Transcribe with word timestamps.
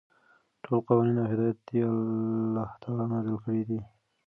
ټول 0.63 0.79
قوانين 0.87 1.17
او 1.21 1.27
هدايات 1.31 1.61
يي 1.75 1.83
الله 1.91 2.67
تعالى 2.81 3.03
نازل 3.11 3.35
كړي 3.43 3.61
دي، 3.69 3.79